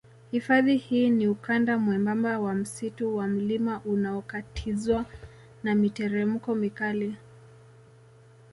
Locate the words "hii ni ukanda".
0.77-1.77